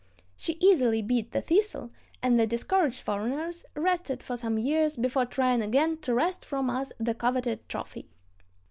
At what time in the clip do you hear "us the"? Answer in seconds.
6.71-7.13